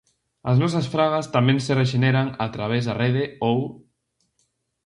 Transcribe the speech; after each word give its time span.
As 0.49 0.57
nosas 0.61 0.87
fragas 0.93 1.29
tamén 1.35 1.57
se 1.65 1.71
rexeneran 1.81 2.27
a 2.45 2.47
través 2.55 2.81
da 2.87 2.97
Rede 3.03 3.23
ou. 3.49 3.59